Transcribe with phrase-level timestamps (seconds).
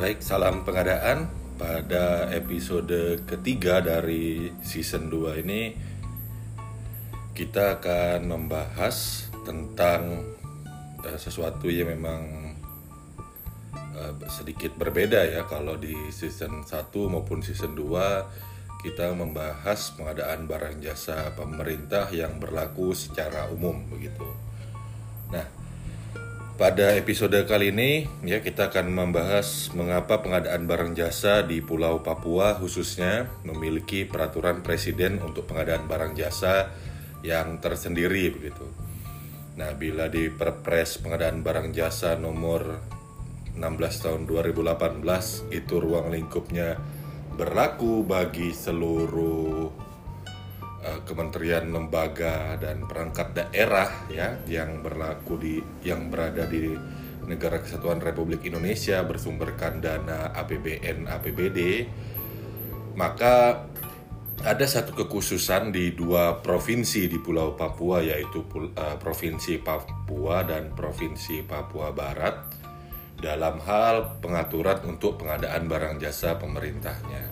[0.00, 1.28] Baik, salam pengadaan
[1.60, 5.76] pada episode ketiga dari season 2 ini
[7.36, 10.24] kita akan membahas tentang
[11.04, 12.56] uh, sesuatu yang memang
[13.76, 16.72] uh, sedikit berbeda ya kalau di season 1
[17.04, 24.32] maupun season 2 kita membahas pengadaan barang jasa pemerintah yang berlaku secara umum begitu.
[25.28, 25.59] Nah,
[26.60, 32.52] pada episode kali ini ya kita akan membahas mengapa pengadaan barang jasa di Pulau Papua
[32.60, 36.68] khususnya memiliki peraturan presiden untuk pengadaan barang jasa
[37.24, 38.68] yang tersendiri begitu.
[39.56, 42.76] Nah, bila di Perpres pengadaan barang jasa nomor
[43.56, 45.00] 16 tahun 2018
[45.56, 46.76] itu ruang lingkupnya
[47.40, 49.89] berlaku bagi seluruh
[51.04, 56.72] kementerian lembaga dan perangkat daerah ya yang berlaku di yang berada di
[57.28, 61.84] negara kesatuan Republik Indonesia bersumberkan dana APBN APBD
[62.96, 63.68] maka
[64.40, 71.44] ada satu kekhususan di dua provinsi di Pulau Papua yaitu uh, provinsi Papua dan provinsi
[71.44, 72.40] Papua Barat
[73.20, 77.29] dalam hal pengaturan untuk pengadaan barang jasa pemerintahnya.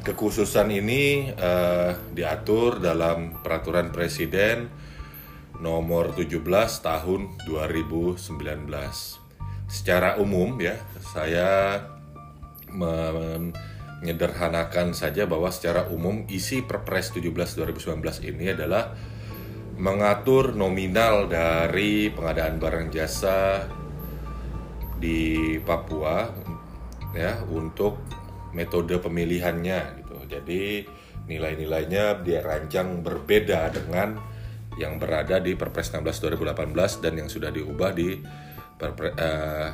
[0.00, 4.72] Kekhususan ini uh, diatur dalam peraturan presiden
[5.60, 6.40] nomor 17
[6.80, 8.16] tahun 2019.
[9.68, 11.84] Secara umum ya, saya
[12.72, 18.96] menyederhanakan saja bahwa secara umum isi Perpres 17 2019 ini adalah
[19.76, 23.68] mengatur nominal dari pengadaan barang jasa
[24.96, 26.24] di Papua
[27.16, 28.19] ya untuk
[28.52, 30.16] metode pemilihannya gitu.
[30.26, 30.86] Jadi
[31.30, 34.18] nilai-nilainya dia rancang berbeda dengan
[34.78, 38.18] yang berada di Perpres 16 2018 dan yang sudah diubah di
[38.78, 39.70] perpre, uh,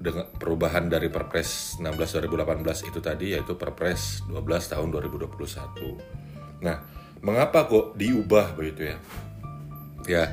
[0.00, 6.64] dengan perubahan dari Perpres 16 2018 itu tadi yaitu Perpres 12 tahun 2021.
[6.64, 6.76] Nah,
[7.20, 8.96] mengapa kok diubah begitu ya?
[10.08, 10.24] Ya,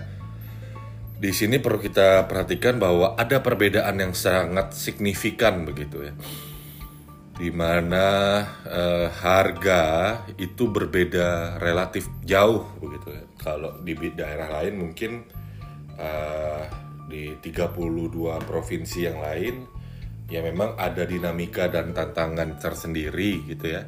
[1.20, 6.16] di sini perlu kita perhatikan bahwa ada perbedaan yang sangat signifikan begitu ya
[7.38, 9.84] di mana uh, harga
[10.42, 13.24] itu berbeda relatif jauh begitu ya.
[13.38, 15.22] Kalau di daerah lain mungkin
[16.02, 16.66] uh,
[17.06, 18.12] di 32
[18.44, 19.56] provinsi yang lain
[20.28, 23.88] ya memang ada dinamika dan tantangan tersendiri gitu ya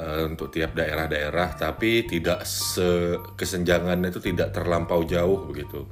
[0.00, 5.84] uh, untuk tiap daerah-daerah tapi tidak se kesenjangan itu tidak terlampau jauh begitu.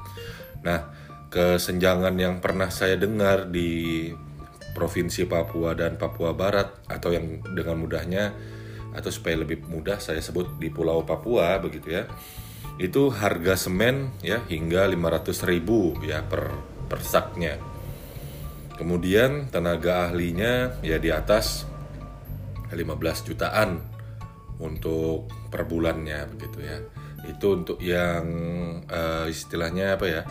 [0.65, 0.91] Nah,
[1.29, 4.11] kesenjangan yang pernah saya dengar di
[4.79, 8.31] provinsi Papua dan Papua Barat atau yang dengan mudahnya
[8.95, 12.07] atau supaya lebih mudah saya sebut di Pulau Papua begitu ya.
[12.79, 16.55] Itu harga semen ya hingga 500 ribu ya per
[16.87, 17.59] per saknya.
[18.79, 21.67] Kemudian tenaga ahlinya ya di atas
[22.71, 23.83] 15 jutaan
[24.63, 26.79] untuk per bulannya begitu ya.
[27.27, 28.25] Itu untuk yang
[28.87, 30.23] uh, istilahnya apa ya?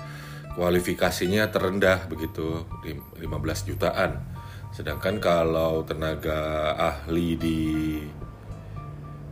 [0.58, 3.22] kualifikasinya terendah begitu 15
[3.70, 4.37] jutaan
[4.78, 7.62] Sedangkan kalau tenaga ahli di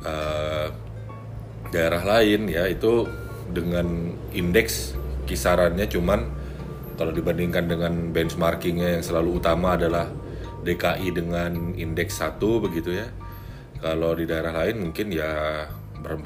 [0.02, 0.74] uh,
[1.70, 3.06] daerah lain ya itu
[3.54, 4.98] dengan indeks
[5.30, 6.26] kisarannya cuman
[6.98, 10.10] kalau dibandingkan dengan benchmarkingnya yang selalu utama adalah
[10.66, 13.06] DKI dengan indeks satu begitu ya.
[13.78, 15.62] Kalau di daerah lain mungkin ya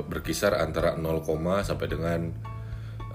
[0.07, 1.19] berkisar antara 0,
[1.67, 2.31] sampai dengan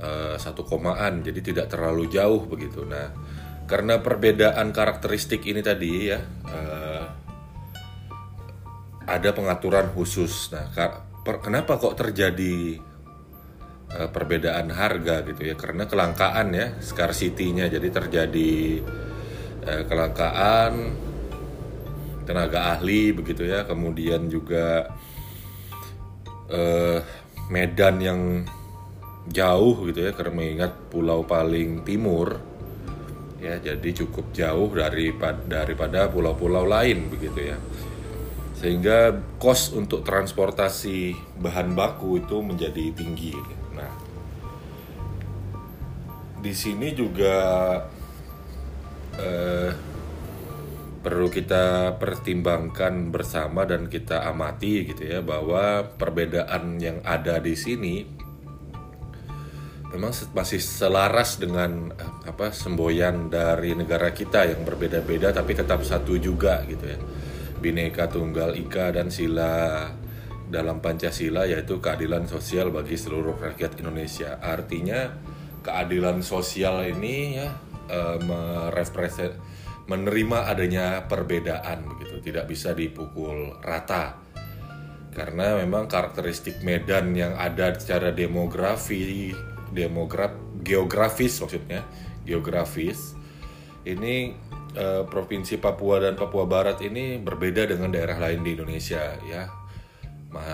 [0.05, 2.85] uh, satu komaan jadi tidak terlalu jauh begitu.
[2.85, 3.09] Nah,
[3.65, 7.05] karena perbedaan karakteristik ini tadi ya uh,
[9.05, 10.53] ada pengaturan khusus.
[10.53, 10.69] Nah,
[11.25, 12.81] per, kenapa kok terjadi
[13.97, 15.55] uh, perbedaan harga gitu ya?
[15.57, 18.53] Karena kelangkaan ya, scarcity-nya jadi terjadi
[19.65, 20.73] uh, kelangkaan
[22.25, 23.65] tenaga ahli begitu ya.
[23.69, 24.93] Kemudian juga
[26.49, 26.99] uh,
[27.53, 28.21] medan yang
[29.25, 32.54] jauh gitu ya karena mengingat pulau paling timur
[33.45, 37.59] ya jadi cukup jauh daripada daripada pulau-pulau lain begitu ya.
[38.57, 43.37] Sehingga kos untuk transportasi bahan baku itu menjadi tinggi.
[43.77, 43.93] Nah
[46.41, 47.37] di sini juga
[49.21, 49.71] eh,
[51.05, 58.14] perlu kita pertimbangkan bersama dan kita amati gitu ya bahwa perbedaan yang ada di sini
[59.95, 66.19] memang masih selaras dengan eh, apa semboyan dari negara kita yang berbeda-beda tapi tetap satu
[66.19, 66.99] juga gitu ya.
[67.63, 69.89] Bineka tunggal ika dan sila
[70.51, 74.37] dalam pancasila yaitu keadilan sosial bagi seluruh rakyat Indonesia.
[74.43, 75.15] Artinya
[75.65, 77.49] keadilan sosial ini ya
[77.89, 78.21] e,
[79.89, 84.21] menerima adanya perbedaan begitu, tidak bisa dipukul rata.
[85.15, 89.33] Karena memang karakteristik medan yang ada secara demografi,
[89.75, 90.33] demograf,
[90.63, 91.83] geografis maksudnya,
[92.23, 93.19] geografis
[93.85, 94.33] ini
[94.73, 99.51] eh, provinsi Papua dan Papua Barat ini berbeda dengan daerah lain di Indonesia ya.
[100.33, 100.47] Ma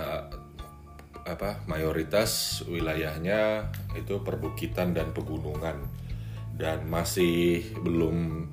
[1.21, 5.79] apa mayoritas wilayahnya itu perbukitan dan pegunungan
[6.59, 8.49] dan masih belum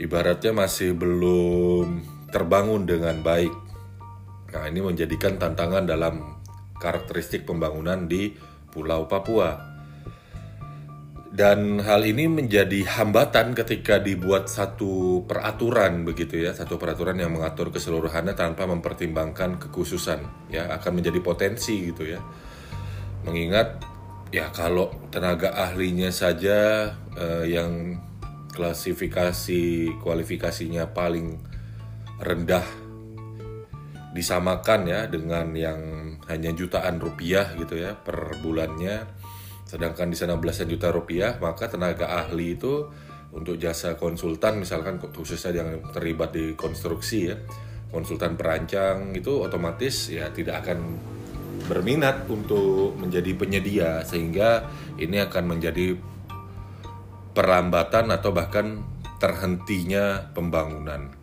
[0.00, 2.00] ibaratnya masih belum
[2.32, 3.52] terbangun dengan baik.
[4.50, 6.40] Nah, ini menjadikan tantangan dalam
[6.80, 8.32] karakteristik pembangunan di
[8.70, 9.68] Pulau Papua.
[11.30, 17.70] Dan hal ini menjadi hambatan ketika dibuat satu peraturan begitu ya, satu peraturan yang mengatur
[17.70, 22.18] keseluruhannya tanpa mempertimbangkan kekhususan ya, akan menjadi potensi gitu ya.
[23.22, 23.78] Mengingat
[24.34, 27.94] ya kalau tenaga ahlinya saja eh, yang
[28.50, 31.38] klasifikasi kualifikasinya paling
[32.18, 32.66] rendah
[34.10, 35.80] disamakan ya dengan yang
[36.28, 39.06] hanya jutaan rupiah gitu ya per bulannya
[39.64, 42.90] sedangkan di sana belasan juta rupiah maka tenaga ahli itu
[43.30, 47.36] untuk jasa konsultan misalkan khususnya yang terlibat di konstruksi ya
[47.90, 50.98] konsultan perancang itu otomatis ya tidak akan
[51.70, 54.66] berminat untuk menjadi penyedia sehingga
[54.98, 55.94] ini akan menjadi
[57.30, 58.82] perlambatan atau bahkan
[59.22, 61.19] terhentinya pembangunan.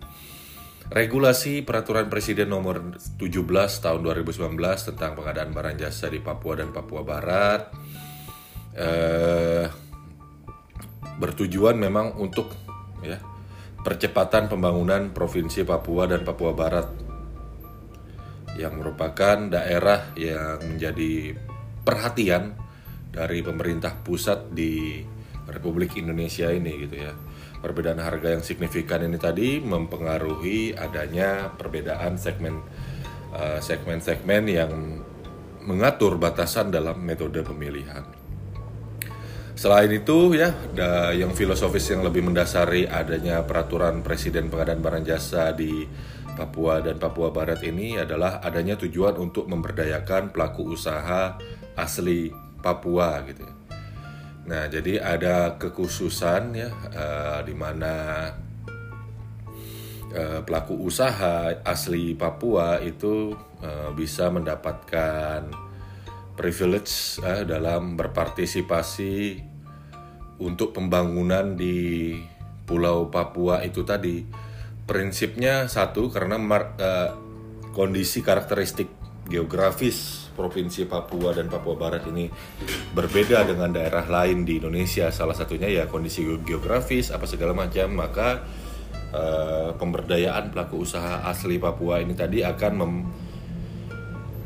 [0.88, 3.44] Regulasi Peraturan Presiden Nomor 17
[3.84, 4.56] Tahun 2019
[4.94, 7.68] tentang pengadaan barang jasa di Papua dan Papua Barat
[8.72, 9.68] eh,
[11.20, 12.56] bertujuan memang untuk
[13.04, 13.20] ya
[13.84, 16.88] percepatan pembangunan provinsi Papua dan Papua Barat
[18.56, 21.36] yang merupakan daerah yang menjadi
[21.84, 22.56] perhatian
[23.12, 25.04] dari pemerintah pusat di
[25.52, 27.27] Republik Indonesia ini gitu ya.
[27.58, 32.62] Perbedaan harga yang signifikan ini tadi mempengaruhi adanya perbedaan segmen
[33.34, 34.72] eh, segmen-segmen uh, yang
[35.68, 38.08] mengatur batasan dalam metode pemilihan.
[39.58, 45.50] Selain itu ya, ada yang filosofis yang lebih mendasari adanya peraturan presiden pengadaan barang jasa
[45.50, 45.82] di
[46.38, 51.42] Papua dan Papua Barat ini adalah adanya tujuan untuk memberdayakan pelaku usaha
[51.74, 52.30] asli
[52.62, 53.57] Papua gitu ya.
[54.48, 58.32] Nah, jadi ada kekhususan ya uh, di mana
[60.16, 65.52] uh, pelaku usaha asli Papua itu uh, bisa mendapatkan
[66.40, 69.44] privilege uh, dalam berpartisipasi
[70.40, 72.16] untuk pembangunan di
[72.64, 74.24] Pulau Papua itu tadi.
[74.88, 77.12] Prinsipnya satu karena mar, uh,
[77.76, 78.88] kondisi karakteristik
[79.28, 82.30] geografis provinsi Papua dan Papua Barat ini
[82.94, 85.10] berbeda dengan daerah lain di Indonesia.
[85.10, 87.98] Salah satunya ya kondisi geografis apa segala macam.
[87.98, 88.46] Maka
[89.12, 92.94] uh, pemberdayaan pelaku usaha asli Papua ini tadi akan mem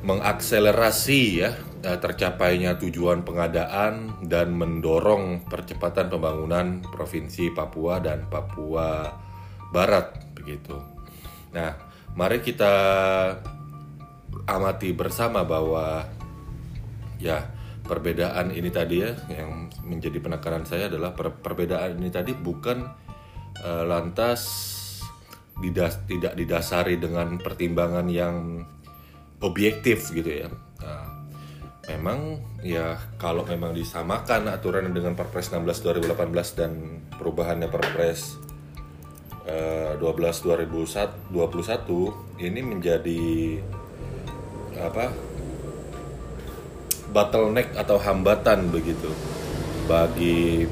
[0.02, 1.54] mengakselerasi ya
[1.86, 9.12] uh, tercapainya tujuan pengadaan dan mendorong percepatan pembangunan provinsi Papua dan Papua
[9.70, 10.16] Barat.
[10.34, 10.74] Begitu.
[11.54, 11.76] Nah,
[12.18, 12.74] mari kita
[14.48, 16.08] amati bersama bahwa
[17.22, 17.52] ya
[17.86, 22.88] perbedaan ini tadi ya yang menjadi penekanan saya adalah per perbedaan ini tadi bukan
[23.62, 24.42] uh, lantas
[25.62, 28.66] didas tidak didasari dengan pertimbangan yang
[29.42, 30.50] objektif gitu ya.
[30.82, 31.06] Nah,
[31.90, 36.72] memang ya kalau memang disamakan aturan dengan Perpres 16 2018 dan
[37.18, 38.38] perubahannya Perpres
[39.46, 40.46] uh, 12
[41.30, 41.34] 2021
[42.42, 43.24] ini menjadi
[44.80, 45.12] apa
[47.12, 49.12] bottleneck atau hambatan begitu
[49.86, 50.64] bagi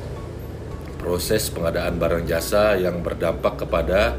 [0.99, 4.15] proses pengadaan barang jasa yang berdampak kepada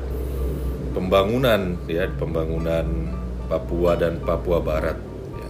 [0.93, 3.17] pembangunan ya pembangunan
[3.49, 4.99] Papua dan Papua Barat
[5.35, 5.49] ya.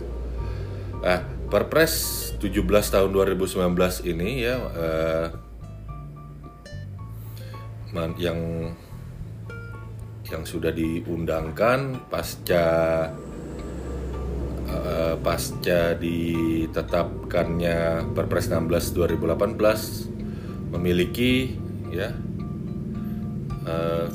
[1.04, 1.20] Nah,
[1.50, 1.94] Perpres
[2.38, 2.62] 17
[2.94, 5.26] tahun 2019 ini ya eh,
[8.16, 8.38] yang
[10.30, 12.66] yang sudah diundangkan pasca
[14.70, 21.58] uh, pasca ditetapkannya Perpres 16 2018 memiliki
[21.90, 22.14] ya
[23.66, 24.06] uh,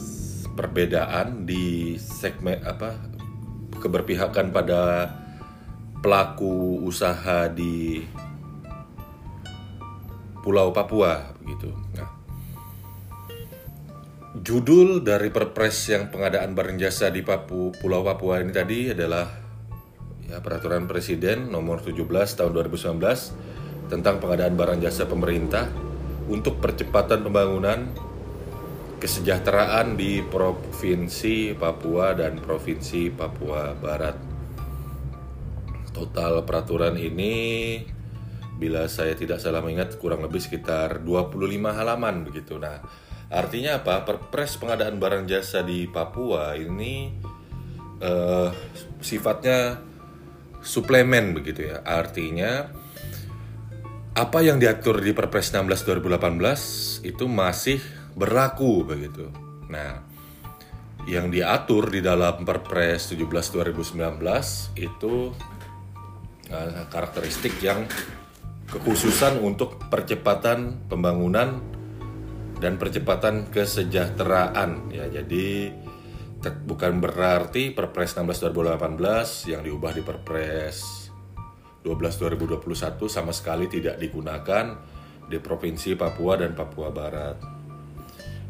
[0.56, 2.96] perbedaan di segmen apa
[3.84, 5.12] keberpihakan pada
[6.00, 8.08] pelaku usaha di
[10.46, 11.74] Pulau Papua begitu.
[11.98, 12.10] Nah,
[14.38, 19.26] judul dari Perpres yang pengadaan barang jasa di Papu, Pulau Papua ini tadi adalah
[20.26, 25.70] ya peraturan presiden nomor 17 tahun 2019 tentang pengadaan barang jasa pemerintah
[26.26, 27.86] untuk percepatan pembangunan
[28.98, 34.18] kesejahteraan di provinsi Papua dan provinsi Papua Barat.
[35.94, 37.78] Total peraturan ini
[38.56, 41.38] bila saya tidak salah mengingat kurang lebih sekitar 25
[41.70, 42.58] halaman begitu.
[42.58, 42.82] Nah,
[43.30, 44.02] artinya apa?
[44.08, 47.14] Perpres pengadaan barang jasa di Papua ini
[48.02, 48.50] uh,
[49.04, 49.78] sifatnya
[50.66, 51.86] suplemen begitu ya.
[51.86, 52.68] Artinya
[54.16, 57.80] apa yang diatur di Perpres 16 2018 itu masih
[58.18, 59.30] berlaku begitu.
[59.70, 60.02] Nah,
[61.06, 65.14] yang diatur di dalam Perpres 17 2019 itu
[66.50, 67.86] uh, karakteristik yang
[68.66, 71.62] kekhususan untuk percepatan pembangunan
[72.58, 75.70] dan percepatan kesejahteraan ya jadi
[76.54, 81.10] bukan berarti Perpres 16 2018 yang diubah di Perpres
[81.86, 81.96] 12
[82.62, 82.62] 2021
[83.10, 84.78] sama sekali tidak digunakan
[85.26, 87.38] di Provinsi Papua dan Papua Barat.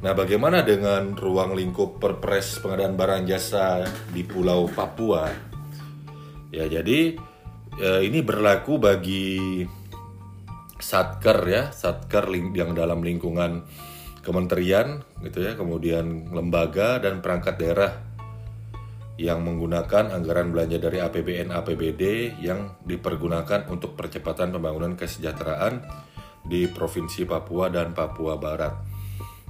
[0.03, 5.31] Nah, bagaimana dengan ruang lingkup Perpres pengadaan barang jasa di Pulau Papua?
[6.51, 7.15] Ya, jadi
[7.79, 9.63] eh, ini berlaku bagi
[10.75, 13.63] satker ya satker yang dalam lingkungan
[14.25, 17.93] kementerian gitu ya kemudian lembaga dan perangkat daerah
[19.15, 25.79] yang menggunakan anggaran belanja dari APBN APBD yang dipergunakan untuk percepatan pembangunan kesejahteraan
[26.43, 28.75] di Provinsi Papua dan Papua Barat.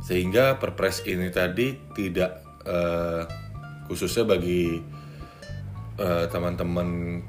[0.05, 3.25] Sehingga Perpres ini tadi tidak uh,
[3.89, 4.81] khususnya bagi
[6.01, 7.21] eh, teman-teman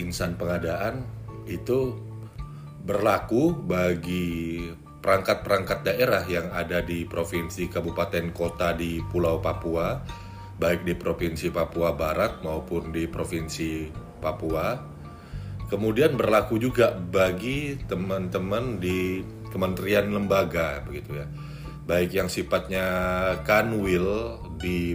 [0.00, 1.04] insan pengadaan
[1.44, 2.00] itu
[2.80, 4.64] berlaku bagi
[4.98, 10.02] perangkat-perangkat daerah yang ada di provinsi, kabupaten, kota di Pulau Papua,
[10.58, 13.88] baik di provinsi Papua Barat maupun di provinsi
[14.18, 14.96] Papua.
[15.68, 21.26] Kemudian berlaku juga bagi teman-teman di kementerian lembaga begitu ya.
[21.88, 22.86] Baik yang sifatnya
[23.44, 24.92] kanwil di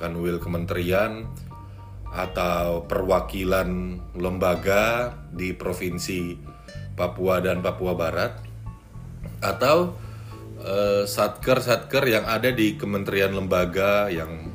[0.00, 1.28] kanwil kementerian
[2.08, 6.40] atau perwakilan lembaga di provinsi
[6.96, 8.47] Papua dan Papua Barat
[9.38, 9.94] atau
[10.62, 14.50] uh, satker-satker yang ada di kementerian lembaga yang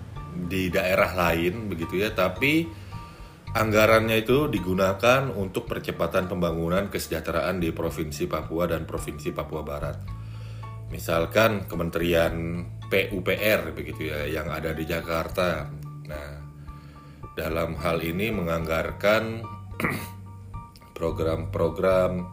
[0.47, 2.11] di daerah lain begitu ya.
[2.11, 2.67] Tapi
[3.53, 9.97] anggarannya itu digunakan untuk percepatan pembangunan kesejahteraan di provinsi Papua dan provinsi Papua Barat.
[10.89, 15.65] Misalkan kementerian PUPR begitu ya yang ada di Jakarta.
[16.05, 16.29] Nah
[17.33, 19.41] dalam hal ini menganggarkan
[20.97, 22.29] program-program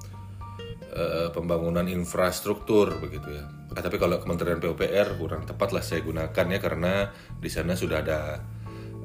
[0.91, 3.45] uh, pembangunan infrastruktur begitu ya.
[3.47, 6.93] Nah, tapi kalau Kementerian PUPR kurang tepat lah saya gunakan ya karena
[7.39, 8.21] di sana sudah ada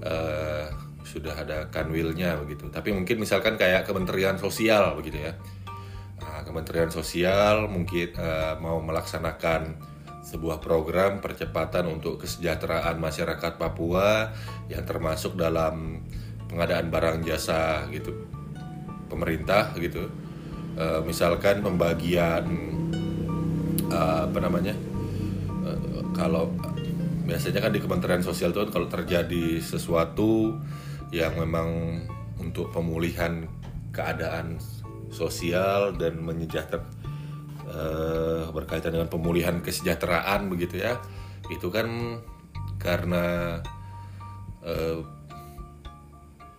[0.02, 0.68] uh,
[1.06, 2.68] sudah ada kanwilnya begitu.
[2.74, 5.38] Tapi mungkin misalkan kayak Kementerian Sosial begitu ya.
[6.22, 9.94] Nah, Kementerian Sosial mungkin uh, mau melaksanakan
[10.26, 14.34] sebuah program percepatan untuk kesejahteraan masyarakat Papua
[14.74, 16.02] yang termasuk dalam
[16.50, 18.26] pengadaan barang jasa gitu
[19.06, 20.10] pemerintah gitu
[20.80, 22.46] uh, misalkan pembagian
[23.92, 24.76] uh, apa namanya
[25.64, 26.52] uh, kalau
[27.26, 30.56] biasanya kan di Kementerian Sosial itu kan kalau terjadi sesuatu
[31.10, 32.02] yang memang
[32.38, 33.48] untuk pemulihan
[33.96, 34.60] keadaan
[35.10, 36.84] sosial dan menyejahter
[37.66, 41.00] uh, berkaitan dengan pemulihan kesejahteraan begitu ya
[41.48, 42.20] itu kan
[42.78, 43.58] karena
[44.66, 45.00] uh,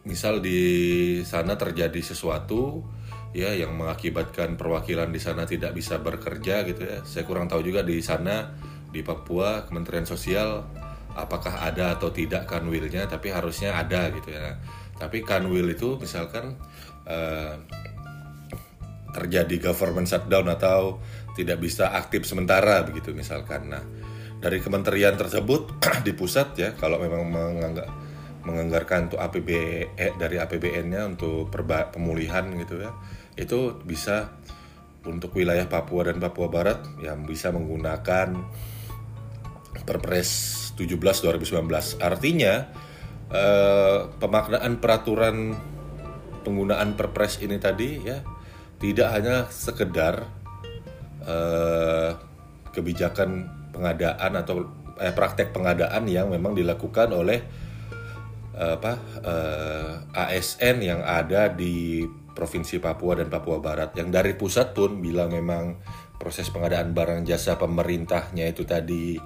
[0.07, 0.63] misal di
[1.27, 2.96] sana terjadi sesuatu
[3.37, 7.05] ya yang mengakibatkan perwakilan di sana tidak bisa bekerja gitu ya.
[7.05, 8.57] Saya kurang tahu juga di sana
[8.89, 10.65] di Papua Kementerian Sosial
[11.13, 14.57] apakah ada atau tidak kanwilnya tapi harusnya ada gitu ya.
[14.97, 16.57] Tapi kanwil itu misalkan
[17.05, 17.61] uh,
[19.13, 21.05] terjadi government shutdown atau
[21.37, 23.69] tidak bisa aktif sementara begitu misalkan.
[23.69, 23.85] Nah,
[24.41, 25.77] dari kementerian tersebut
[26.09, 27.89] di pusat ya kalau memang menganggap
[28.47, 29.51] menganggarkan untuk APB
[29.99, 32.95] eh, dari APBN-nya untuk perba pemulihan gitu ya
[33.37, 34.33] itu bisa
[35.07, 38.35] untuk wilayah Papua dan Papua Barat yang bisa menggunakan
[39.87, 40.31] Perpres
[40.75, 42.69] 17 2019 artinya
[43.31, 45.55] eh, pemaknaan peraturan
[46.43, 48.25] penggunaan Perpres ini tadi ya
[48.83, 50.27] tidak hanya sekedar
[51.23, 52.11] eh,
[52.73, 54.65] kebijakan pengadaan atau
[54.99, 57.41] eh, praktek pengadaan yang memang dilakukan oleh
[58.57, 64.77] apa uh, eh, ASN yang ada di provinsi Papua dan Papua Barat yang dari pusat
[64.77, 65.81] pun bila memang
[66.21, 69.17] proses pengadaan barang jasa pemerintahnya itu tadi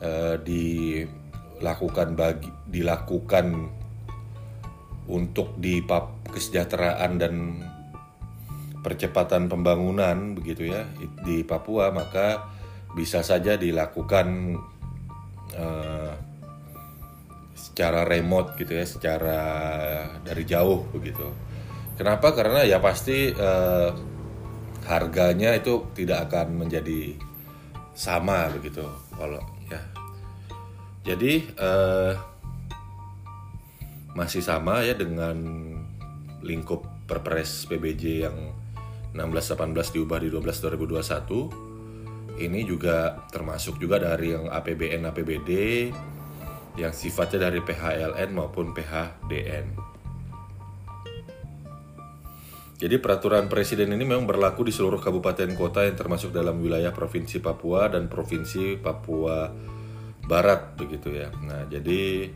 [0.00, 3.46] uh, dilakukan bagi dilakukan
[5.12, 7.34] untuk di pap, kesejahteraan dan
[8.80, 10.88] percepatan pembangunan begitu ya
[11.22, 12.48] di Papua maka
[12.96, 14.56] bisa saja dilakukan
[15.56, 16.12] uh,
[17.72, 19.40] secara remote gitu ya, secara
[20.20, 21.24] dari jauh begitu.
[21.96, 22.32] Kenapa?
[22.32, 23.90] Karena ya pasti uh,
[24.88, 27.14] harganya itu tidak akan menjadi
[27.92, 28.82] sama begitu
[29.14, 29.80] kalau ya.
[31.02, 32.14] Jadi uh,
[34.16, 35.36] masih sama ya dengan
[36.44, 38.36] lingkup Perpres PBJ yang
[39.12, 41.72] 1618 diubah di 12 2021
[42.40, 45.50] ini juga termasuk juga dari yang APBN APBD
[46.80, 49.91] yang sifatnya dari PHLN maupun PHDN.
[52.82, 57.38] Jadi peraturan presiden ini memang berlaku di seluruh kabupaten kota yang termasuk dalam wilayah Provinsi
[57.38, 59.54] Papua dan Provinsi Papua
[60.26, 61.30] Barat begitu ya.
[61.46, 62.26] Nah, jadi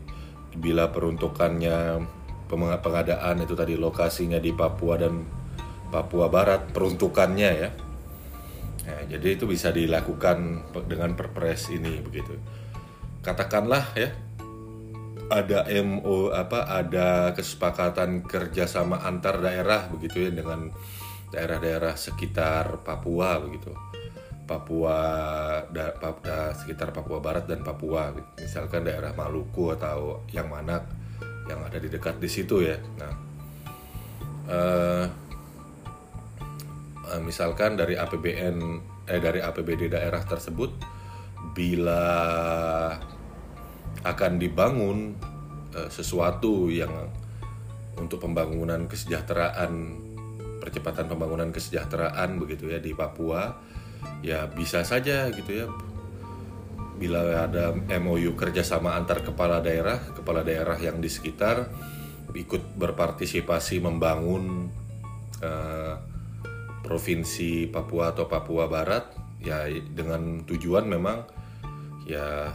[0.55, 1.99] bila peruntukannya
[2.47, 5.27] pengadaan itu tadi lokasinya di Papua dan
[5.91, 7.69] Papua Barat peruntukannya ya.
[8.87, 12.39] Nah, jadi itu bisa dilakukan dengan perpres ini begitu.
[13.19, 14.15] Katakanlah ya
[15.27, 20.71] ada MO apa ada kesepakatan kerjasama antar daerah begitu ya dengan
[21.31, 23.75] daerah-daerah sekitar Papua begitu.
[24.47, 24.99] Papua
[25.67, 25.91] da,
[26.55, 30.79] sekitar Papua Barat dan Papua misalkan daerah Maluku atau yang mana
[31.51, 32.79] yang ada di dekat di situ ya.
[32.95, 33.13] Nah
[34.47, 35.05] uh,
[37.19, 38.55] misalkan dari APBN
[39.07, 40.71] eh dari APBD daerah tersebut
[41.51, 42.03] bila
[44.03, 45.17] akan dibangun
[45.73, 46.91] uh, sesuatu yang
[47.97, 50.05] untuk pembangunan kesejahteraan
[50.61, 53.57] percepatan pembangunan kesejahteraan begitu ya di Papua
[54.21, 55.67] ya bisa saja gitu ya.
[56.97, 61.69] Bila ada MOU kerjasama antar kepala daerah kepala daerah yang di sekitar
[62.33, 64.69] ikut berpartisipasi membangun
[65.41, 65.95] uh,
[66.85, 71.21] provinsi Papua atau Papua Barat ya dengan tujuan memang
[72.09, 72.49] ya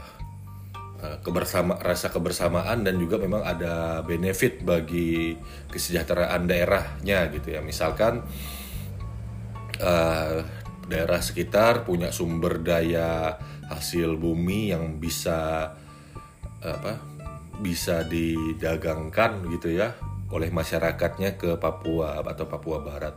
[1.23, 5.35] kebersama rasa kebersamaan dan juga memang ada benefit bagi
[5.67, 8.23] kesejahteraan daerahnya gitu ya misalkan
[9.83, 10.38] uh,
[10.87, 13.35] daerah sekitar punya sumber daya
[13.67, 15.73] hasil bumi yang bisa
[16.62, 16.93] apa
[17.59, 19.99] bisa didagangkan gitu ya
[20.33, 23.15] oleh masyarakatnya ke Papua atau Papua Barat.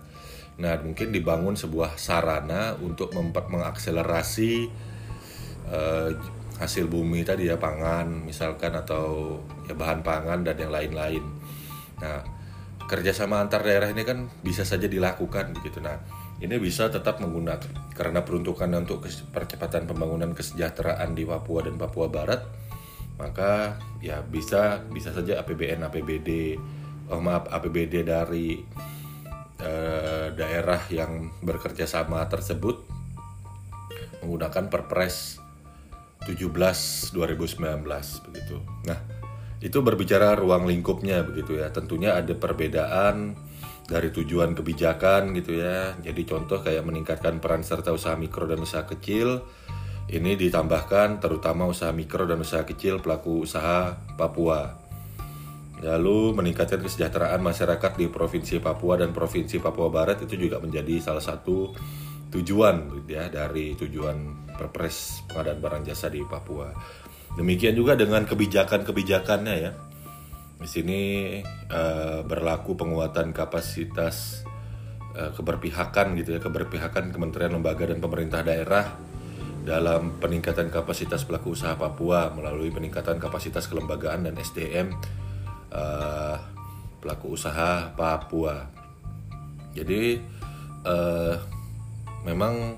[0.59, 4.67] Nah mungkin dibangun sebuah sarana untuk mengakselerasi
[5.71, 6.09] uh,
[6.55, 9.37] hasil bumi tadi ya pangan misalkan atau
[9.67, 11.23] ya bahan pangan dan yang lain-lain.
[11.99, 12.23] Nah
[12.85, 15.83] kerjasama antar daerah ini kan bisa saja dilakukan begitu.
[15.83, 15.99] Nah
[16.39, 22.43] ini bisa tetap menggunakan karena peruntukan untuk percepatan pembangunan kesejahteraan di Papua dan Papua Barat
[23.15, 26.59] maka ya bisa bisa saja APBN APBD
[27.07, 28.59] oh maaf APBD dari
[29.63, 32.83] eh, daerah yang bekerja sama tersebut
[34.19, 35.39] menggunakan perpres
[36.25, 37.85] 17 2019
[38.25, 38.57] begitu.
[38.89, 38.99] Nah,
[39.61, 41.69] itu berbicara ruang lingkupnya begitu ya.
[41.71, 43.37] Tentunya ada perbedaan
[43.85, 45.93] dari tujuan kebijakan gitu ya.
[46.01, 49.45] Jadi contoh kayak meningkatkan peran serta usaha mikro dan usaha kecil.
[50.05, 54.77] Ini ditambahkan terutama usaha mikro dan usaha kecil pelaku usaha Papua.
[55.81, 61.21] Lalu meningkatkan kesejahteraan masyarakat di Provinsi Papua dan Provinsi Papua Barat itu juga menjadi salah
[61.21, 61.73] satu
[62.31, 66.71] tujuan gitu ya dari tujuan Perpres pengadaan barang jasa di Papua.
[67.35, 69.71] Demikian juga dengan kebijakan-kebijakannya ya.
[70.55, 71.01] Di sini
[71.67, 74.47] uh, berlaku penguatan kapasitas
[75.13, 78.95] uh, keberpihakan gitu ya, keberpihakan Kementerian Lembaga dan Pemerintah Daerah
[79.65, 84.93] dalam peningkatan kapasitas pelaku usaha Papua melalui peningkatan kapasitas kelembagaan dan SDM
[85.73, 86.37] uh, eh,
[87.01, 88.69] pelaku usaha Papua.
[89.73, 90.21] Jadi
[90.85, 91.35] uh,
[92.23, 92.77] memang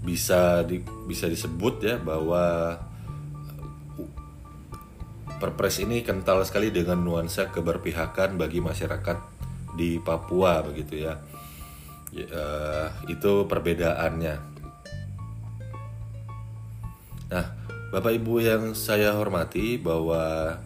[0.00, 2.76] bisa di, bisa disebut ya bahwa
[5.40, 9.16] Perpres ini kental sekali dengan nuansa keberpihakan bagi masyarakat
[9.72, 11.16] di Papua begitu ya.
[12.12, 14.36] ya uh, itu perbedaannya.
[17.32, 17.46] Nah,
[17.88, 20.60] Bapak Ibu yang saya hormati bahwa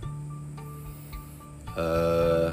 [1.79, 2.49] uh,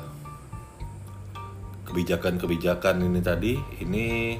[1.89, 4.38] kebijakan-kebijakan ini tadi ini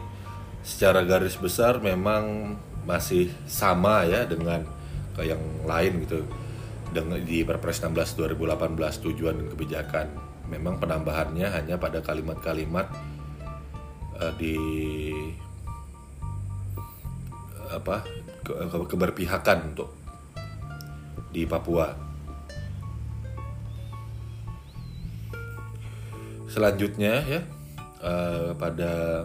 [0.62, 4.66] secara garis besar memang masih sama ya dengan
[5.14, 6.26] ke yang lain gitu
[6.92, 10.08] dengan di Perpres 16 2018 tujuan dan kebijakan
[10.52, 12.92] memang penambahannya hanya pada kalimat-kalimat
[14.20, 14.58] uh, di
[17.72, 18.04] apa
[18.44, 19.96] ke, ke, keberpihakan untuk
[21.32, 21.96] di Papua.
[26.52, 27.42] Selanjutnya ya
[28.04, 29.24] uh, pada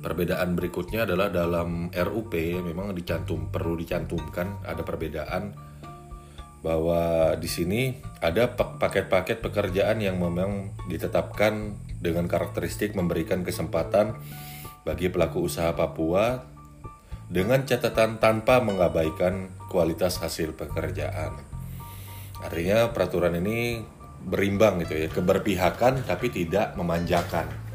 [0.00, 5.56] perbedaan berikutnya adalah dalam RUP memang dicantum perlu dicantumkan ada perbedaan
[6.66, 14.18] bahwa di sini ada paket-paket pekerjaan yang memang ditetapkan dengan karakteristik memberikan kesempatan
[14.82, 16.42] bagi pelaku usaha Papua
[17.26, 21.38] dengan catatan tanpa mengabaikan kualitas hasil pekerjaan.
[22.42, 23.82] Artinya peraturan ini
[24.26, 27.65] berimbang gitu ya, keberpihakan tapi tidak memanjakan.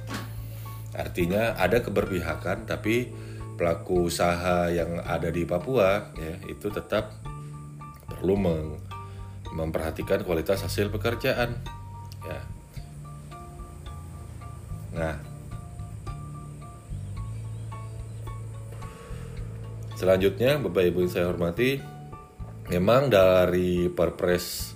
[0.92, 3.08] Artinya ada keberpihakan tapi
[3.56, 7.14] pelaku usaha yang ada di Papua ya itu tetap
[8.10, 8.36] perlu
[9.54, 11.56] memperhatikan kualitas hasil pekerjaan
[12.26, 12.42] ya.
[14.92, 15.16] Nah,
[19.96, 21.80] selanjutnya Bapak Ibu yang saya hormati,
[22.68, 24.76] memang dari Perpres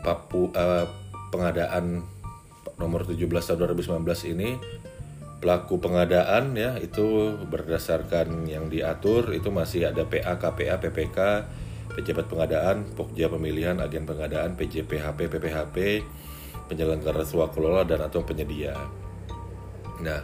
[0.00, 0.86] Papua eh,
[1.28, 2.00] pengadaan
[2.80, 4.50] nomor 17 tahun 2019 ini
[5.42, 11.18] pelaku pengadaan ya itu berdasarkan yang diatur itu masih ada PA, KPA, PPK,
[11.98, 15.76] pejabat pengadaan, Pokja pemilihan, agen pengadaan, PJPHP, PPHP,
[16.70, 18.78] penyelenggara kelola dan atau penyedia.
[19.98, 20.22] Nah,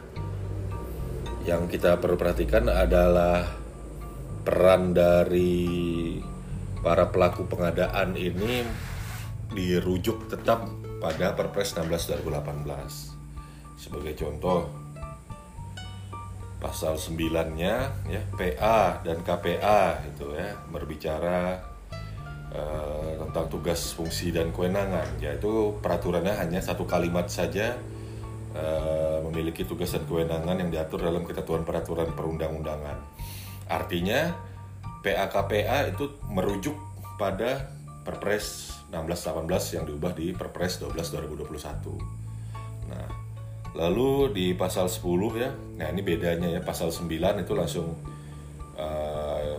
[1.43, 3.43] yang kita perlu perhatikan adalah
[4.47, 6.17] peran dari
[6.79, 8.63] para pelaku pengadaan ini
[9.51, 10.71] dirujuk tetap
[11.03, 13.19] pada Perpres 16 2018.
[13.79, 14.88] Sebagai contoh,
[16.59, 17.75] pasal 9-nya
[18.11, 21.63] ya PA dan KPA itu ya berbicara
[22.51, 25.23] uh, tentang tugas fungsi dan kewenangan.
[25.23, 27.79] Yaitu peraturannya hanya satu kalimat saja
[28.59, 32.99] uh, memiliki tugas dan kewenangan yang diatur dalam ketentuan peraturan perundang-undangan.
[33.71, 34.35] Artinya
[35.03, 36.75] PA KPA itu merujuk
[37.19, 37.71] pada
[38.03, 40.97] Perpres 1618 yang diubah di Perpres 12
[41.45, 43.28] 2021 nah
[43.77, 45.05] Lalu di pasal 10
[45.37, 47.09] ya, nah ini bedanya ya pasal 9
[47.45, 47.97] itu langsung
[48.79, 49.55] uh,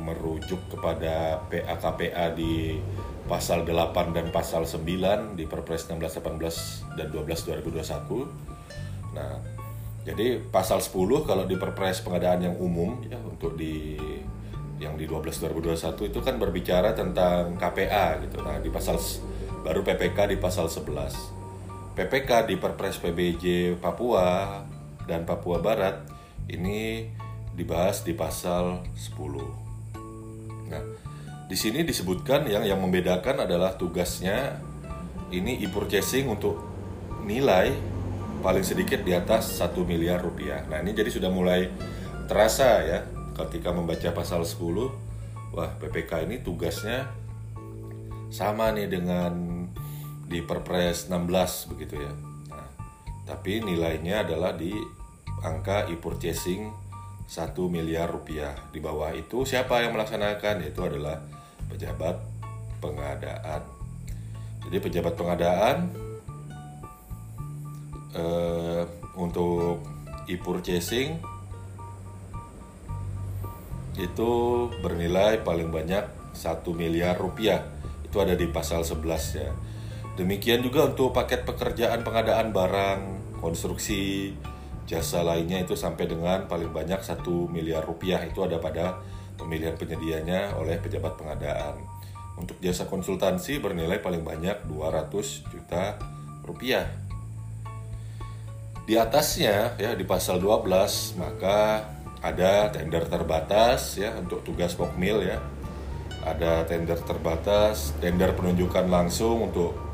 [0.00, 2.80] merujuk kepada PA-KPA di
[3.28, 9.14] pasal 8 dan pasal 9 di Perpres 16 18 dan 12 2021.
[9.14, 9.38] Nah,
[10.02, 14.00] jadi pasal 10 kalau di Perpres pengadaan yang umum ya untuk di
[14.80, 18.40] yang di 12 2021 itu kan berbicara tentang KPA gitu.
[18.40, 18.96] Nah, di pasal
[19.60, 21.39] baru PPK di pasal 11.
[21.94, 24.62] PPK di Perpres PBJ Papua
[25.04, 26.06] dan Papua Barat
[26.46, 27.10] ini
[27.54, 30.70] dibahas di pasal 10.
[30.70, 30.82] Nah,
[31.50, 34.62] di sini disebutkan yang yang membedakan adalah tugasnya
[35.34, 36.62] ini e-purchasing untuk
[37.26, 37.74] nilai
[38.40, 40.62] paling sedikit di atas 1 miliar rupiah.
[40.70, 41.66] Nah, ini jadi sudah mulai
[42.30, 43.02] terasa ya
[43.34, 44.94] ketika membaca pasal 10,
[45.50, 47.10] wah PPK ini tugasnya
[48.30, 49.49] sama nih dengan
[50.30, 52.14] di Perpres 16 begitu ya.
[52.54, 52.68] Nah,
[53.26, 54.70] tapi nilainya adalah di
[55.42, 56.70] angka e-purchasing
[57.26, 58.54] 1 miliar rupiah.
[58.70, 60.62] Di bawah itu siapa yang melaksanakan?
[60.62, 61.18] Yaitu adalah
[61.66, 62.22] pejabat
[62.78, 63.62] pengadaan.
[64.70, 65.76] Jadi pejabat pengadaan
[68.14, 68.82] eh,
[69.18, 69.82] untuk
[70.30, 71.18] e-purchasing
[73.98, 74.30] itu
[74.78, 76.06] bernilai paling banyak
[76.38, 77.66] 1 miliar rupiah.
[78.06, 79.50] Itu ada di pasal 11 ya.
[80.18, 83.00] Demikian juga untuk paket pekerjaan pengadaan barang,
[83.38, 84.34] konstruksi,
[84.90, 88.98] jasa lainnya itu sampai dengan paling banyak satu miliar rupiah itu ada pada
[89.38, 91.78] pemilihan penyedianya oleh pejabat pengadaan.
[92.34, 95.94] Untuk jasa konsultansi bernilai paling banyak 200 juta
[96.42, 96.90] rupiah.
[98.84, 101.86] Di atasnya ya di pasal 12 maka
[102.20, 105.38] ada tender terbatas ya untuk tugas pokmil ya.
[106.20, 109.89] Ada tender terbatas, tender penunjukan langsung untuk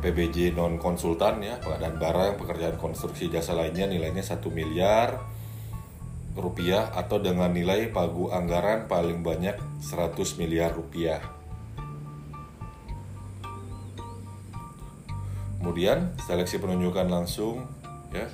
[0.00, 5.18] PBJ non konsultan ya pengadaan barang pekerjaan konstruksi jasa lainnya nilainya 1 miliar
[6.36, 11.24] rupiah atau dengan nilai pagu anggaran paling banyak 100 miliar rupiah.
[15.56, 17.64] Kemudian seleksi penunjukan langsung
[18.12, 18.28] ya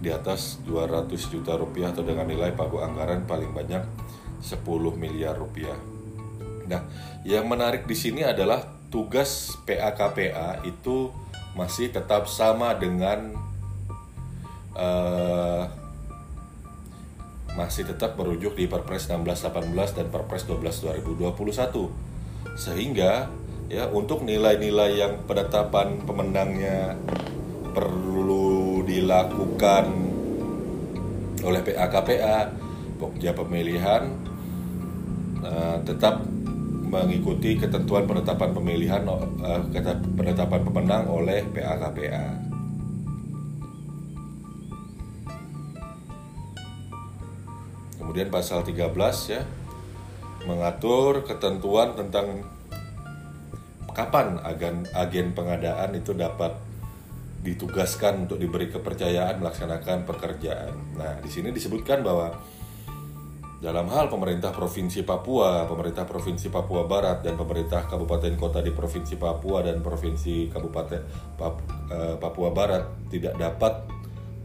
[0.00, 3.82] di atas 200 juta rupiah atau dengan nilai pagu anggaran paling banyak
[4.44, 4.60] 10
[4.96, 5.76] miliar rupiah.
[6.68, 6.84] Nah
[7.24, 11.14] yang menarik di sini adalah tugas PAKPA itu
[11.54, 13.34] masih tetap sama dengan
[14.74, 15.66] uh,
[17.54, 23.26] masih tetap merujuk di Perpres 1618 dan Perpres 12 2021 sehingga
[23.70, 26.94] ya untuk nilai-nilai yang penetapan pemenangnya
[27.70, 29.86] perlu dilakukan
[31.46, 32.38] oleh PAKPA
[32.98, 34.12] Pokja pemilihan
[35.40, 36.20] uh, tetap
[36.90, 39.62] mengikuti ketentuan penetapan pemilihan uh,
[40.18, 42.26] penetapan pemenang oleh PAKPA.
[48.02, 48.90] Kemudian pasal 13
[49.30, 49.46] ya
[50.50, 52.42] mengatur ketentuan tentang
[53.94, 56.58] kapan agen agen pengadaan itu dapat
[57.40, 60.74] ditugaskan untuk diberi kepercayaan melaksanakan pekerjaan.
[60.98, 62.36] Nah, di sini disebutkan bahwa
[63.60, 69.20] dalam hal pemerintah Provinsi Papua, pemerintah Provinsi Papua Barat, dan pemerintah kabupaten kota di Provinsi
[69.20, 71.00] Papua dan Provinsi Kabupaten
[71.92, 73.84] eh, Papua Barat tidak dapat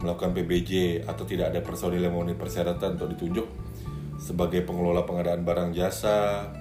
[0.04, 3.46] melakukan PBJ atau tidak ada personil yang memenuhi persyaratan untuk ditunjuk
[4.20, 6.52] sebagai pengelola pengadaan barang jasa,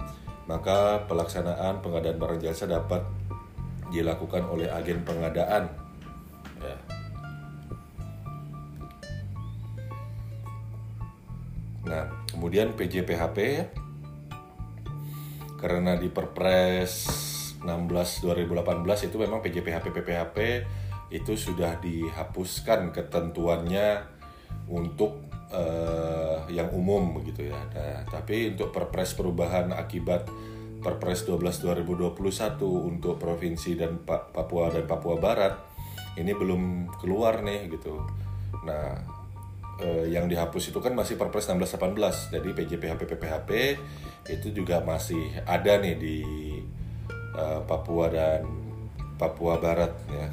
[0.48, 3.04] maka pelaksanaan pengadaan barang jasa dapat
[3.92, 5.85] dilakukan oleh agen pengadaan.
[11.86, 13.66] Nah, kemudian PJPHP ya,
[15.62, 16.94] karena di Perpres
[17.66, 20.38] 16 2018 itu memang PJPHP PPHP
[21.14, 24.02] itu sudah dihapuskan ketentuannya
[24.70, 27.62] untuk uh, yang umum begitu ya.
[27.74, 30.26] Nah, tapi untuk Perpres perubahan akibat
[30.82, 32.14] Perpres 12 2021
[32.62, 35.58] untuk provinsi dan Papua dan Papua Barat
[36.22, 38.06] ini belum keluar nih gitu.
[38.70, 39.15] Nah,
[39.82, 42.32] eh, yang dihapus itu kan masih Perpres 16 18.
[42.32, 43.50] Jadi PJPHP PPHP
[44.32, 46.18] itu juga masih ada nih di
[47.36, 48.46] eh, Papua dan
[49.16, 50.28] Papua Barat ya.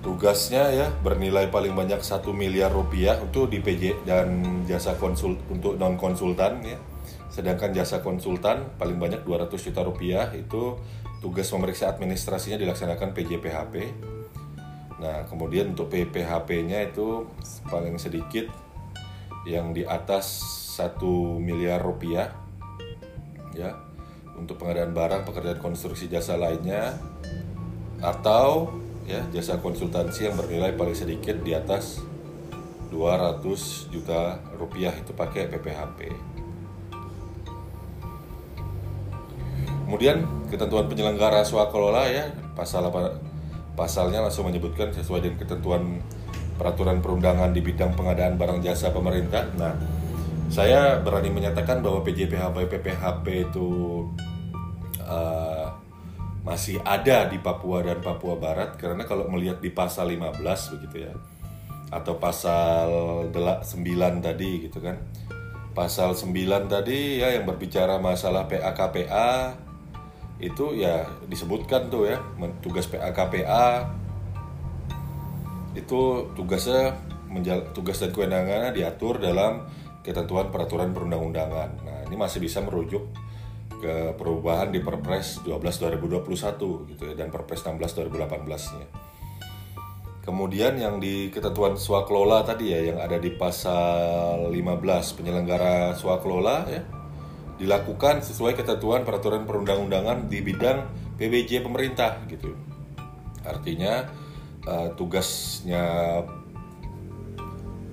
[0.00, 5.76] Tugasnya ya bernilai paling banyak satu miliar rupiah untuk di PJ dan jasa konsul untuk
[5.76, 6.80] non konsultan ya.
[7.28, 10.80] Sedangkan jasa konsultan paling banyak 200 juta rupiah itu
[11.20, 13.74] tugas memeriksa administrasinya dilaksanakan PJPHP
[15.00, 17.24] nah kemudian untuk PPHP-nya itu
[17.72, 18.52] paling sedikit
[19.48, 20.28] yang di atas
[20.76, 22.28] satu miliar rupiah
[23.56, 23.74] ya
[24.36, 27.00] untuk pengadaan barang pekerjaan konstruksi jasa lainnya
[28.00, 28.72] atau
[29.04, 32.00] ya jasa konsultansi yang bernilai paling sedikit di atas
[32.92, 35.98] 200 juta rupiah itu pakai PPHP.
[39.86, 43.18] Kemudian ketentuan penyelenggara swakelola ya pasal apa
[43.80, 46.04] pasalnya langsung menyebutkan sesuai dengan ketentuan
[46.60, 49.48] peraturan perundangan di bidang pengadaan barang jasa pemerintah.
[49.56, 49.72] Nah,
[50.52, 53.68] saya berani menyatakan bahwa PJPHP PPHP itu
[55.00, 55.72] uh,
[56.44, 60.44] masih ada di Papua dan Papua Barat karena kalau melihat di pasal 15
[60.76, 61.16] begitu ya
[61.88, 62.88] atau pasal
[63.32, 63.64] 9
[64.20, 65.00] tadi gitu kan
[65.72, 66.32] pasal 9
[66.68, 69.69] tadi ya yang berbicara masalah PAKPA
[70.40, 72.16] itu ya disebutkan tuh ya
[72.64, 73.92] tugas PAKPA
[75.76, 76.00] itu
[76.34, 76.96] tugasnya
[77.76, 79.68] tugas dan kewenangannya diatur dalam
[80.02, 81.70] ketentuan peraturan perundang-undangan.
[81.84, 83.06] Nah, ini masih bisa merujuk
[83.80, 88.86] ke perubahan di Perpres 12 2021 gitu ya dan Perpres 16 2018-nya.
[90.20, 96.99] Kemudian yang di ketentuan swaklola tadi ya yang ada di pasal 15 penyelenggara swaklola ya
[97.60, 100.88] dilakukan sesuai ketentuan peraturan perundang-undangan di bidang
[101.20, 102.56] PBJ pemerintah gitu.
[103.44, 104.08] Artinya
[104.64, 105.84] uh, tugasnya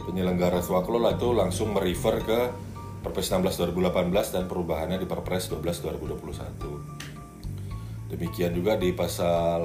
[0.07, 2.39] penyelenggara swaklola itu langsung merefer ke
[3.03, 8.15] Perpres 16 2018 dan perubahannya di Perpres 12 2021.
[8.15, 9.59] Demikian juga di pasal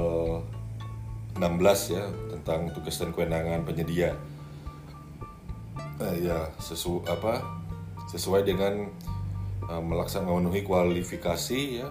[1.39, 4.19] 16 ya tentang tugas dan kewenangan penyedia.
[6.03, 7.39] Nah, ya sesu apa
[8.11, 9.12] sesuai dengan uh,
[9.69, 11.89] melaksanakan memenuhi kualifikasi ya.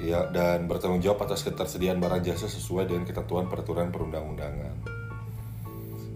[0.00, 4.74] Ya dan bertanggung jawab atas ketersediaan barang jasa sesuai dengan ketentuan peraturan perundang-undangan.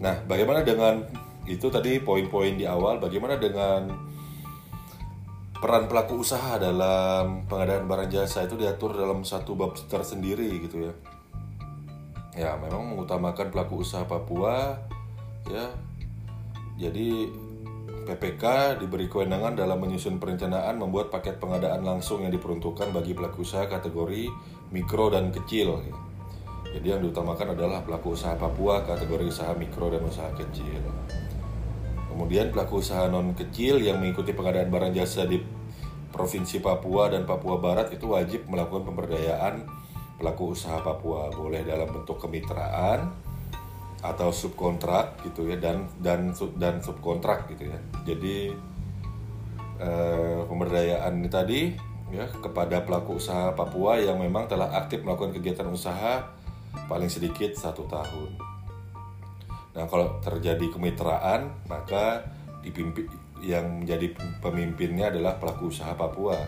[0.01, 1.05] Nah, bagaimana dengan
[1.45, 3.93] itu tadi poin-poin di awal bagaimana dengan
[5.61, 10.93] peran pelaku usaha dalam pengadaan barang jasa itu diatur dalam satu bab tersendiri gitu ya?
[12.35, 14.81] Ya memang mengutamakan pelaku usaha Papua
[15.49, 15.69] ya.
[16.81, 17.31] Jadi
[18.05, 23.65] PPK diberi kewenangan dalam menyusun perencanaan membuat paket pengadaan langsung yang diperuntukkan bagi pelaku usaha
[23.65, 24.29] kategori
[24.71, 25.81] mikro dan kecil.
[26.75, 30.85] Jadi yang diutamakan adalah pelaku usaha Papua kategori usaha mikro dan usaha kecil.
[32.13, 35.43] Kemudian pelaku usaha non kecil yang mengikuti pengadaan barang jasa di
[36.15, 39.67] Provinsi Papua dan Papua Barat itu wajib melakukan pemberdayaan
[40.15, 43.11] pelaku usaha Papua, boleh dalam bentuk kemitraan
[44.05, 47.79] atau subkontrak gitu ya dan dan dan subkontrak gitu ya.
[48.05, 48.53] Jadi
[49.81, 51.61] eh, pemberdayaan ini tadi
[52.13, 56.21] ya kepada pelaku usaha Papua yang memang telah aktif melakukan kegiatan usaha
[56.85, 58.31] paling sedikit satu tahun.
[59.75, 62.23] Nah, kalau terjadi kemitraan, maka
[62.63, 63.11] dipimpin
[63.43, 66.39] yang menjadi pemimpinnya adalah pelaku usaha Papua.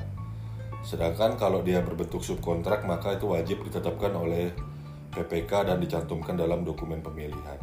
[0.86, 4.54] Sedangkan kalau dia berbentuk subkontrak, maka itu wajib ditetapkan oleh
[5.16, 7.56] PPK dan dicantumkan dalam dokumen pemilihan.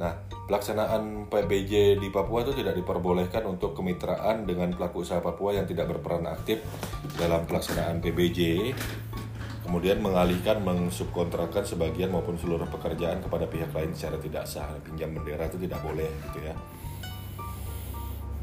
[0.00, 0.12] Nah,
[0.48, 5.92] pelaksanaan PBJ di Papua itu tidak diperbolehkan untuk kemitraan dengan pelaku usaha Papua yang tidak
[5.92, 6.60] berperan aktif
[7.16, 8.72] dalam pelaksanaan PBJ
[9.60, 14.66] kemudian mengalihkan mengsubkontrakkan sebagian maupun seluruh pekerjaan kepada pihak lain secara tidak sah.
[14.82, 16.56] Pinjam bendera itu tidak boleh gitu ya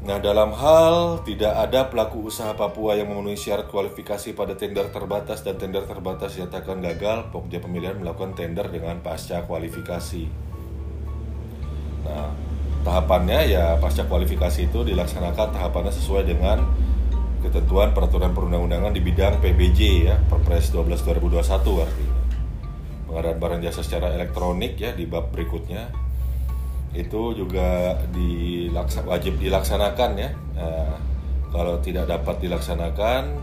[0.08, 5.44] Nah, dalam hal tidak ada pelaku usaha Papua yang memenuhi syarat kualifikasi pada tender terbatas
[5.44, 10.24] dan tender terbatas dinyatakan gagal, Pokja Pemilihan melakukan tender dengan pasca kualifikasi.
[12.08, 12.32] Nah,
[12.88, 16.64] tahapannya ya pasca kualifikasi itu dilaksanakan tahapannya sesuai dengan
[17.44, 22.16] ketentuan peraturan perundang-undangan di bidang PBJ ya, Perpres 12 2021 artinya.
[23.12, 26.07] Pengadaan barang jasa secara elektronik ya di bab berikutnya
[26.96, 30.30] itu juga dilaksa, wajib dilaksanakan ya.
[30.56, 30.96] Nah,
[31.52, 33.36] kalau tidak dapat dilaksanakan,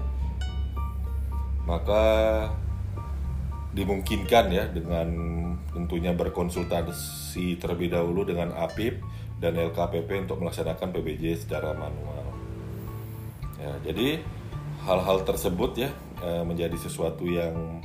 [1.65, 2.03] maka
[3.75, 5.09] dimungkinkan ya dengan
[5.75, 9.03] tentunya berkonsultasi terlebih dahulu dengan APIP
[9.43, 12.23] dan LKPP untuk melaksanakan PBJ secara manual.
[13.59, 14.23] Ya, jadi
[14.87, 15.89] hal-hal tersebut ya
[16.23, 17.83] eh, menjadi sesuatu yang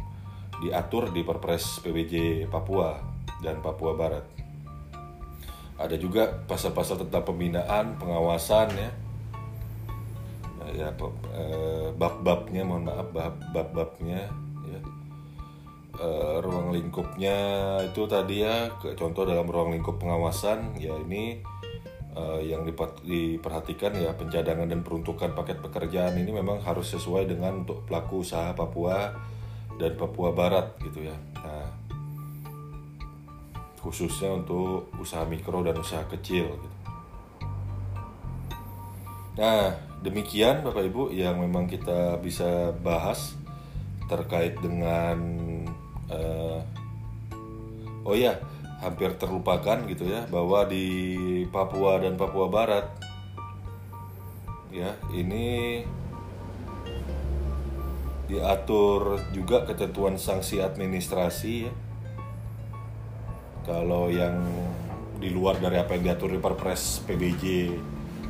[0.60, 3.00] diatur di Perpres PBJ Papua
[3.40, 4.39] dan Papua Barat
[5.80, 8.90] ada juga pasal-pasal tentang pembinaan pengawasan ya.
[10.60, 10.88] Nah, ya
[11.32, 13.08] eh, bab-babnya mohon maaf
[13.56, 14.28] bab-babnya
[14.68, 14.80] ya.
[15.96, 17.36] Eh, ruang lingkupnya
[17.80, 21.40] itu tadi ya contoh dalam ruang lingkup pengawasan ya ini
[22.12, 27.88] eh, yang diperhatikan ya pencadangan dan peruntukan paket pekerjaan ini memang harus sesuai dengan untuk
[27.88, 29.16] pelaku usaha Papua
[29.80, 31.16] dan Papua Barat gitu ya.
[31.40, 31.89] Nah
[33.80, 36.52] khususnya untuk usaha mikro dan usaha kecil.
[36.52, 36.68] Gitu.
[39.40, 39.72] Nah,
[40.04, 43.36] demikian Bapak Ibu yang memang kita bisa bahas
[44.04, 45.16] terkait dengan
[46.12, 46.60] uh,
[48.04, 48.36] oh ya
[48.82, 50.88] hampir terlupakan gitu ya bahwa di
[51.52, 52.90] Papua dan Papua Barat
[54.72, 55.84] ya ini
[58.26, 61.72] diatur juga ketentuan sanksi administrasi ya
[63.64, 64.36] kalau yang
[65.20, 67.68] di luar dari apa yang diatur di Perpres PBJ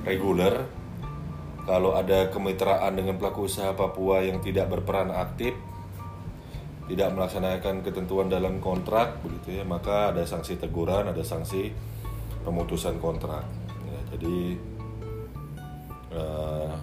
[0.03, 0.67] reguler,
[1.63, 5.55] kalau ada kemitraan dengan pelaku usaha Papua yang tidak berperan aktif,
[6.91, 11.71] tidak melaksanakan ketentuan dalam kontrak begitu ya, maka ada sanksi teguran, ada sanksi
[12.43, 13.47] pemutusan kontrak.
[13.87, 14.39] Ya, jadi
[16.11, 16.75] uh,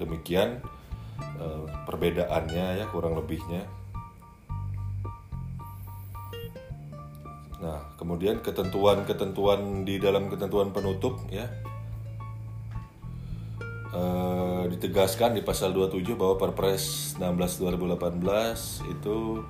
[0.00, 0.64] demikian
[1.36, 3.83] uh, perbedaannya ya kurang lebihnya.
[7.64, 11.48] Nah, kemudian ketentuan-ketentuan di dalam ketentuan penutup ya
[13.88, 14.02] e,
[14.68, 18.20] ditegaskan di pasal 27 bahwa Perpres 16 2018
[18.92, 19.40] itu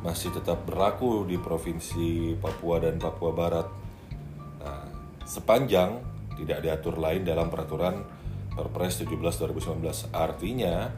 [0.00, 3.68] masih tetap berlaku di provinsi Papua dan Papua Barat.
[4.64, 4.88] Nah,
[5.28, 6.00] sepanjang
[6.40, 8.08] tidak diatur lain dalam peraturan
[8.56, 10.16] Perpres 17 2019.
[10.16, 10.88] Artinya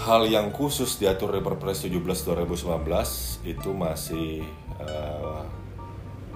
[0.00, 4.40] hal yang khusus diatur di Perpres 17 2019 itu masih
[4.80, 5.42] uh,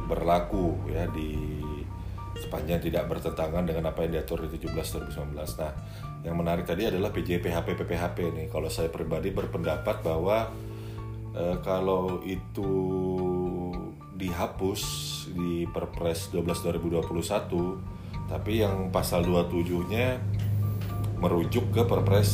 [0.04, 1.64] berlaku ya di
[2.34, 5.32] sepanjang tidak bertentangan dengan apa yang diatur di 17 2019.
[5.34, 5.72] Nah,
[6.26, 8.46] yang menarik tadi adalah PJPHP PPHP nih.
[8.50, 10.50] Kalau saya pribadi berpendapat bahwa
[11.34, 12.72] uh, kalau itu
[14.14, 14.82] dihapus
[15.34, 20.18] di Perpres 12 2021, tapi yang pasal 27-nya
[21.18, 22.30] merujuk ke Perpres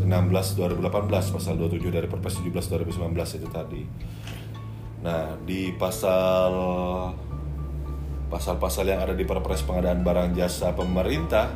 [0.00, 3.82] 16 2018 pasal 27 dari Perpres 17 2019 itu tadi.
[5.00, 6.52] Nah, di pasal
[8.30, 11.50] pasal-pasal yang ada di Perpres pengadaan barang jasa pemerintah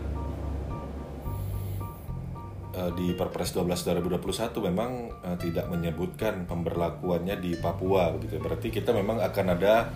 [2.74, 4.90] eh, di Perpres 12 2021 memang
[5.22, 8.40] eh, tidak menyebutkan pemberlakuannya di Papua begitu.
[8.40, 9.92] Berarti kita memang akan ada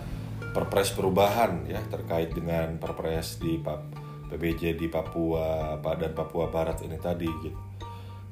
[0.53, 3.81] Perpres perubahan ya terkait dengan Perpres di Pap
[4.29, 7.57] PBJ di Papua dan Papua Barat ini tadi gitu.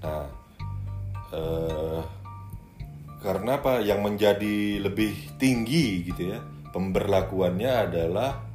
[0.05, 0.30] Nah,
[1.34, 2.01] eh,
[3.22, 3.82] karena apa?
[3.82, 6.39] Yang menjadi lebih tinggi gitu ya
[6.72, 8.45] pemberlakuannya adalah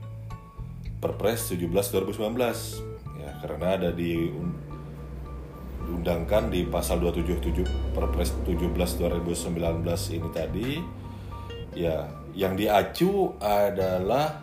[1.02, 4.30] Perpres 17 2019 ya karena ada di
[5.90, 10.70] undangkan di pasal 277 Perpres 17 2019 ini tadi.
[11.72, 12.06] Ya
[12.36, 14.40] yang diacu adalah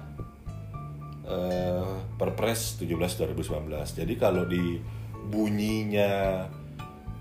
[1.23, 2.99] uh, Perpres 17
[3.39, 4.81] 2019 jadi kalau di
[5.29, 6.43] bunyinya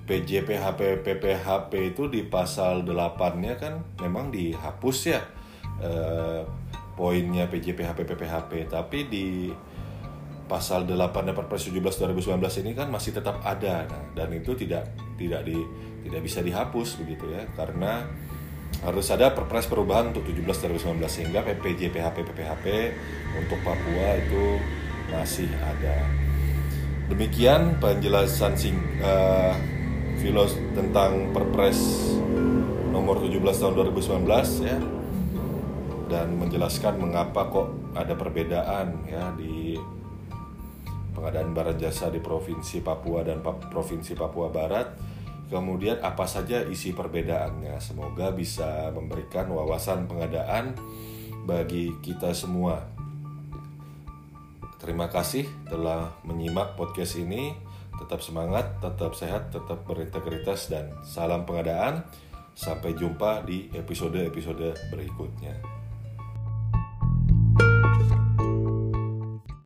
[0.08, 5.20] PJPHP PPHP itu di pasal 8-nya kan memang dihapus ya
[5.84, 6.40] eh,
[6.96, 9.52] poinnya PJPHP PPHP tapi di
[10.48, 11.76] pasal 8 Perpres 17
[12.16, 13.84] 2019 ini kan masih tetap ada.
[13.84, 14.88] Nah, dan itu tidak
[15.20, 15.60] tidak di
[16.08, 17.44] tidak bisa dihapus begitu ya.
[17.52, 18.08] Karena
[18.80, 22.66] harus ada perpres perubahan untuk 17 2019 sehingga PPJ PHP PPHP
[23.36, 24.56] untuk Papua itu
[25.12, 26.00] masih ada.
[27.12, 29.56] Demikian penjelasan sing uh,
[30.18, 31.78] filos tentang Perpres
[32.90, 34.78] nomor 17 tahun 2019 ya
[36.08, 39.78] dan menjelaskan mengapa kok ada perbedaan ya di
[41.14, 44.88] pengadaan barang jasa di provinsi Papua dan provinsi Papua Barat
[45.48, 47.80] Kemudian apa saja isi perbedaannya?
[47.80, 50.76] Semoga bisa memberikan wawasan pengadaan
[51.48, 52.84] bagi kita semua.
[54.76, 57.56] Terima kasih telah menyimak podcast ini.
[57.98, 62.06] Tetap semangat, tetap sehat, tetap berintegritas, dan salam pengadaan.
[62.58, 65.78] Sampai jumpa di episode-episode berikutnya.